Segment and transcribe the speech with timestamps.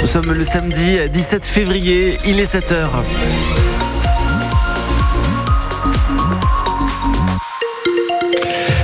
[0.00, 2.88] Nous sommes le samedi 17 février, il est 7h.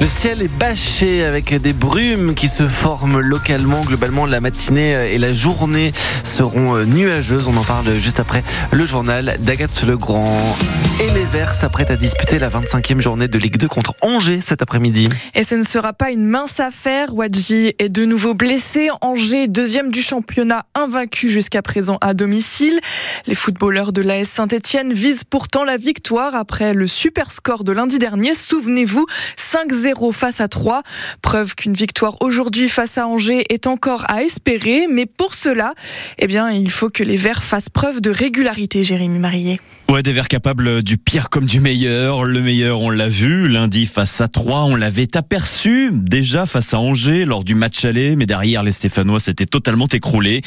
[0.00, 3.82] Le ciel est bâché avec des brumes qui se forment localement.
[3.82, 5.92] Globalement, la matinée et la journée
[6.24, 7.46] seront nuageuses.
[7.46, 8.42] On en parle juste après
[8.72, 10.56] le journal d'Agathe Legrand.
[11.02, 14.62] Et les Verts s'apprêtent à disputer la 25e journée de Ligue 2 contre Angers cet
[14.62, 15.08] après-midi.
[15.34, 17.14] Et ce ne sera pas une mince affaire.
[17.14, 18.88] Wadji est de nouveau blessé.
[19.02, 22.80] Angers, deuxième du championnat, invaincu jusqu'à présent à domicile.
[23.26, 27.98] Les footballeurs de l'AS Saint-Etienne visent pourtant la victoire après le super score de lundi
[27.98, 28.34] dernier.
[28.34, 29.04] Souvenez-vous,
[29.36, 30.82] 5-0 face à 3.
[31.22, 34.86] Preuve qu'une victoire aujourd'hui face à Angers est encore à espérer.
[34.90, 35.74] Mais pour cela,
[36.18, 39.60] eh bien, il faut que les Verts fassent preuve de régularité, Jérémy Marillet.
[39.88, 42.24] Ouais, des Verts capables du pire comme du meilleur.
[42.24, 46.78] Le meilleur, on l'a vu, lundi face à 3, on l'avait aperçu déjà face à
[46.78, 50.42] Angers lors du match aller, mais derrière les Stéphanois s'étaient totalement écroulés.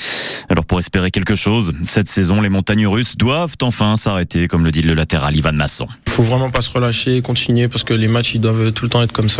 [0.47, 4.71] Alors pour espérer quelque chose, cette saison, les montagnes russes doivent enfin s'arrêter, comme le
[4.71, 5.87] dit le latéral Ivan Masson.
[6.07, 8.89] Il faut vraiment pas se relâcher, continuer, parce que les matchs, ils doivent tout le
[8.89, 9.32] temps être comme ça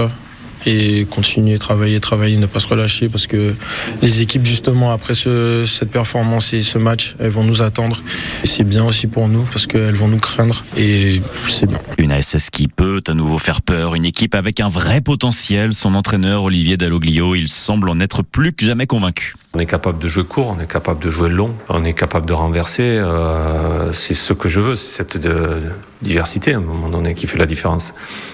[0.66, 3.54] et continuer, travailler, travailler, ne pas se relâcher parce que
[4.02, 8.02] les équipes justement après ce, cette performance et ce match, elles vont nous attendre.
[8.44, 11.80] C'est bien aussi pour nous parce qu'elles vont nous craindre et c'est bien.
[11.98, 15.74] Une ASS qui peut à nouveau faire peur, une équipe avec un vrai potentiel.
[15.74, 19.34] Son entraîneur Olivier Dalloglio, il semble en être plus que jamais convaincu.
[19.56, 22.26] On est capable de jouer court, on est capable de jouer long, on est capable
[22.26, 22.82] de renverser.
[22.82, 25.62] Euh, c'est ce que je veux, c'est cette de,
[26.02, 27.94] diversité à un moment donné qui fait la différence.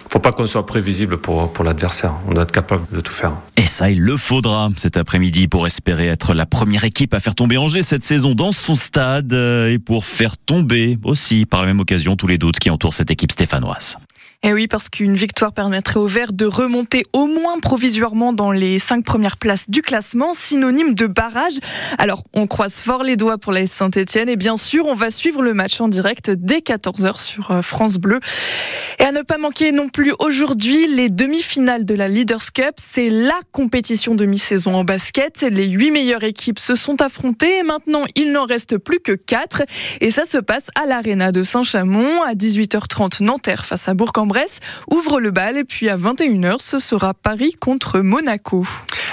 [0.09, 2.13] Faut pas qu'on soit prévisible pour, pour l'adversaire.
[2.29, 3.33] On doit être capable de tout faire.
[3.57, 7.35] Et ça, il le faudra cet après-midi pour espérer être la première équipe à faire
[7.35, 11.81] tomber Angers cette saison dans son stade et pour faire tomber aussi par la même
[11.81, 13.97] occasion tous les doutes qui entourent cette équipe stéphanoise.
[14.41, 18.79] Et oui, parce qu'une victoire permettrait aux Verts de remonter au moins provisoirement dans les
[18.79, 21.59] cinq premières places du classement, synonyme de barrage.
[21.97, 25.41] Alors, on croise fort les doigts pour la Saint-Etienne et bien sûr, on va suivre
[25.41, 28.21] le match en direct dès 14h sur euh, France Bleu.
[28.99, 32.75] Et à ne pas manquer non plus aujourd'hui les demi-finales de la Leaders Cup.
[32.77, 35.41] C'est la compétition de mi-saison en basket.
[35.41, 39.64] Les huit meilleures équipes se sont affrontées et maintenant, il n'en reste plus que quatre.
[39.99, 44.59] Et ça se passe à l'Arena de Saint-Chamond à 18h30 Nanterre face à Bourg-en Bresse
[44.91, 48.63] ouvre le bal et puis à 21h, ce sera Paris contre Monaco.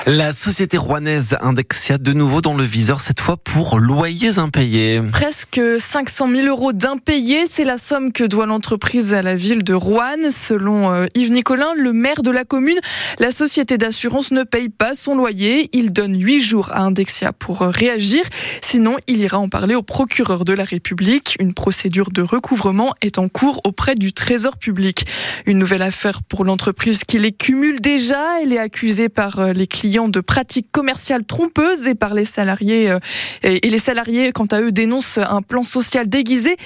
[0.04, 5.00] La société rouennaise Indexia de nouveau dans le viseur, cette fois pour loyers impayés.
[5.10, 9.74] Presque 500 000 euros d'impayés, c'est la somme que doit l'entreprise à la ville de
[9.74, 10.30] Rouen.
[10.30, 12.78] Selon euh, Yves Nicolin, le maire de la commune,
[13.18, 15.70] la société d'assurance ne paye pas son loyer.
[15.72, 18.22] Il donne 8 jours à Indexia pour euh, réagir.
[18.60, 21.36] Sinon, il ira en parler au procureur de la République.
[21.40, 25.04] Une procédure de recouvrement est en cours auprès du Trésor public.
[25.46, 28.40] Une nouvelle affaire pour l'entreprise qui les cumule déjà.
[28.40, 32.90] Elle est accusée par euh, les clients de pratiques commerciales trompeuses et par les salariés.
[32.90, 32.98] Euh,
[33.44, 36.56] et les salariés, quant à eux, dénoncent un plan social déguisé.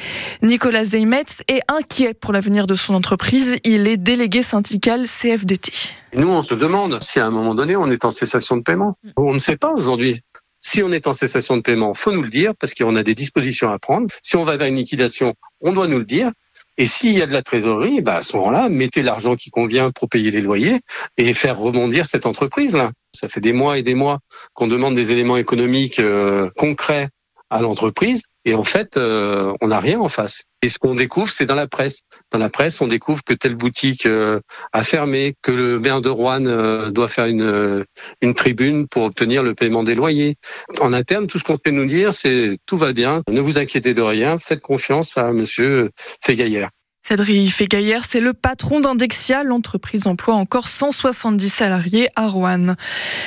[0.42, 3.58] Nicolas Zeimetz est inquiet pour l'avenir de son entreprise.
[3.64, 5.72] Il est délégué syndical CFDT.
[6.14, 8.96] Nous, on se demande si à un moment donné, on est en cessation de paiement.
[9.16, 10.20] On ne sait pas aujourd'hui.
[10.62, 13.14] Si on est en cessation de paiement, faut nous le dire parce qu'on a des
[13.14, 14.08] dispositions à prendre.
[14.22, 16.30] Si on va vers une liquidation, on doit nous le dire.
[16.76, 19.90] Et s'il y a de la trésorerie, bah à ce moment-là, mettez l'argent qui convient
[19.90, 20.80] pour payer les loyers
[21.18, 22.92] et faire rebondir cette entreprise-là.
[23.12, 24.20] Ça fait des mois et des mois
[24.54, 27.08] qu'on demande des éléments économiques euh, concrets
[27.50, 30.44] à l'entreprise et en fait, euh, on n'a rien en face.
[30.62, 32.00] Et ce qu'on découvre, c'est dans la presse.
[32.30, 34.40] Dans la presse, on découvre que telle boutique euh,
[34.72, 37.84] a fermé, que le maire de Rouen euh, doit faire une,
[38.22, 40.36] une tribune pour obtenir le paiement des loyers.
[40.80, 43.92] En interne, tout ce qu'on peut nous dire, c'est tout va bien, ne vous inquiétez
[43.92, 45.90] de rien, faites confiance à Monsieur
[46.22, 46.70] Fégaillère.
[47.10, 49.42] Cédric Fégaillère, c'est le patron d'Indexia.
[49.42, 52.76] L'entreprise emploie encore 170 salariés à Rouen.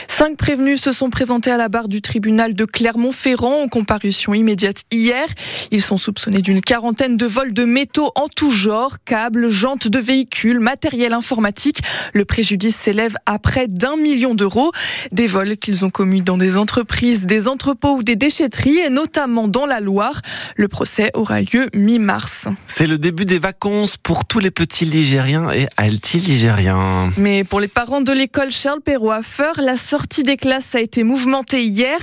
[0.08, 4.84] Cinq prévenus se sont présentés à la barre du tribunal de Clermont-Ferrand en comparution immédiate
[4.90, 5.26] hier.
[5.72, 10.00] Ils sont soupçonnés d'une quarantaine de vols de métaux en tout genre, câbles, jantes de
[10.00, 11.82] véhicules, matériel informatique.
[12.14, 14.72] Le préjudice s'élève à près d'un million d'euros.
[15.12, 19.50] Des vols qu'ils ont commis dans des entreprises, des entrepôts ou des déchetteries et notamment
[19.50, 20.22] dans la Loire.
[20.56, 22.47] Le procès aura lieu mi-mars.
[22.68, 23.72] C'est le début des vacances
[24.03, 27.09] pour tous les petits Ligériens et alti-ligériens.
[27.17, 30.81] Mais pour les parents de l'école Charles Perrault à Feur, la sortie des classes a
[30.81, 31.97] été mouvementée hier.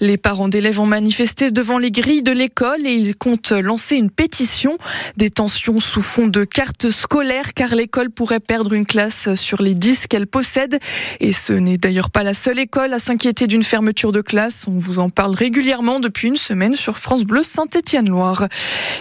[0.00, 4.10] Les parents d'élèves ont manifesté devant les grilles de l'école et ils comptent lancer une
[4.10, 4.76] pétition.
[5.16, 9.74] Des tensions sous fond de cartes scolaires car l'école pourrait perdre une classe sur les
[9.74, 10.78] 10 qu'elle possède.
[11.20, 14.66] Et ce n'est d'ailleurs pas la seule école à s'inquiéter d'une fermeture de classe.
[14.68, 18.48] On vous en parle régulièrement depuis une semaine sur France Bleu Saint-Étienne-Loire.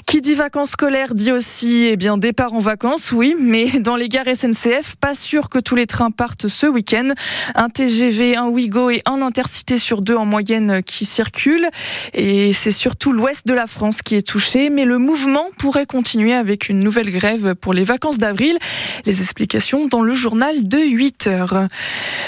[0.05, 3.95] Qui dit vacances scolaires dit aussi, eh bien, bien départ en vacances, oui, mais dans
[3.95, 7.09] les gares SNCF, pas sûr que tous les trains partent ce week-end.
[7.55, 11.67] Un TGV, un Ouigo et un Intercité sur deux en moyenne qui circulent.
[12.13, 16.33] Et c'est surtout l'ouest de la France qui est touché, mais le mouvement pourrait continuer
[16.33, 18.57] avec une nouvelle grève pour les vacances d'avril.
[19.05, 21.67] Les explications dans le journal de 8 heures.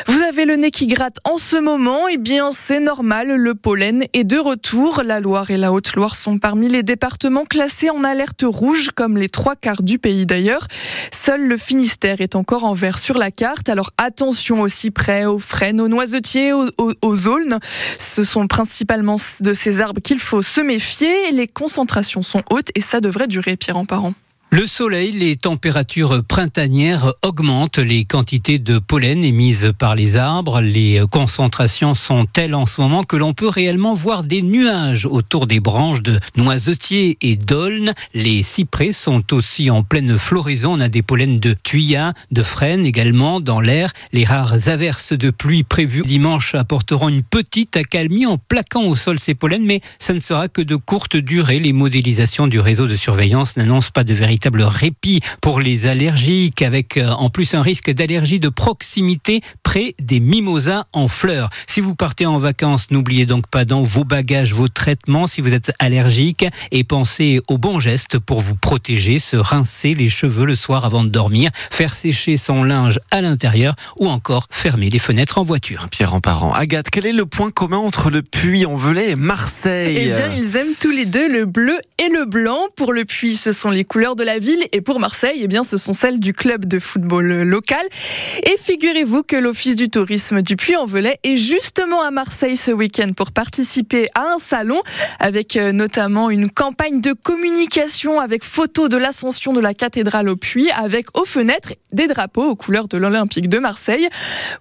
[0.07, 3.53] Vous avez le nez qui gratte en ce moment, et eh bien c'est normal, le
[3.53, 5.03] pollen est de retour.
[5.03, 9.29] La Loire et la Haute-Loire sont parmi les départements classés en alerte rouge, comme les
[9.29, 10.67] trois quarts du pays d'ailleurs.
[11.11, 15.39] Seul le Finistère est encore en vert sur la carte, alors attention aussi près aux
[15.39, 17.59] frênes, aux noisetiers, aux, aux, aulnes.
[17.97, 21.31] Ce sont principalement de ces arbres qu'il faut se méfier.
[21.31, 24.13] Les concentrations sont hautes et ça devrait durer, Pierre en parent.
[24.55, 30.61] Le soleil, les températures printanières augmentent les quantités de pollen émises par les arbres.
[30.61, 35.45] Les concentrations sont telles en ce moment que l'on peut réellement voir des nuages autour
[35.45, 37.93] des branches de noisetiers et d'aulnes.
[38.13, 40.77] Les cyprès sont aussi en pleine floraison.
[40.77, 43.89] On a des pollens de tuyas, de frênes également dans l'air.
[44.13, 49.19] Les rares averses de pluie prévues dimanche apporteront une petite accalmie en plaquant au sol
[49.19, 51.59] ces pollens, mais ça ne sera que de courte durée.
[51.59, 56.97] Les modélisations du réseau de surveillance n'annoncent pas de véritable répit pour les allergiques, avec
[56.97, 61.49] euh, en plus un risque d'allergie de proximité près des mimosas en fleurs.
[61.67, 65.53] Si vous partez en vacances, n'oubliez donc pas dans vos bagages vos traitements si vous
[65.53, 70.55] êtes allergique et pensez aux bons gestes pour vous protéger, se rincer les cheveux le
[70.55, 75.37] soir avant de dormir, faire sécher son linge à l'intérieur ou encore fermer les fenêtres
[75.37, 75.87] en voiture.
[75.89, 76.53] Pierre en parent.
[76.53, 79.97] Agathe, quel est le point commun entre le Puy-en-Velay et Marseille?
[79.97, 82.57] Eh bien, ils aiment tous les deux le bleu et le blanc.
[82.75, 85.63] Pour le Puy, ce sont les couleurs de la ville et pour Marseille, eh bien,
[85.63, 87.85] ce sont celles du club de football local.
[88.43, 93.31] Et figurez-vous que l'Office du tourisme du Puy-en-Velay est justement à Marseille ce week-end pour
[93.31, 94.81] participer à un salon
[95.19, 100.35] avec euh, notamment une campagne de communication avec photos de l'ascension de la cathédrale au
[100.35, 104.09] Puy avec aux fenêtres des drapeaux aux couleurs de l'Olympique de Marseille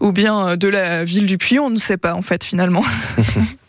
[0.00, 2.84] ou bien euh, de la ville du Puy, on ne sait pas en fait finalement.